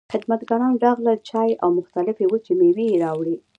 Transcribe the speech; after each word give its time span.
خدمتګاران 0.13 0.73
راغلل، 0.85 1.17
چای 1.29 1.49
او 1.63 1.69
مختلفې 1.79 2.25
وچې 2.31 2.53
مېوې 2.59 2.85
يې 2.91 2.97
راوړې. 3.03 3.35